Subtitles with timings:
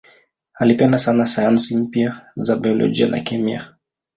[0.53, 3.75] Alipenda sana sayansi mpya za biolojia na kemia.